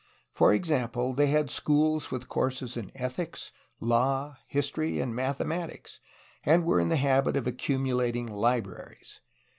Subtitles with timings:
[0.31, 5.99] For example they had schools with courses in ethics, law, history, and mathe matics,
[6.43, 9.21] and were in the habit of accumulating libraries.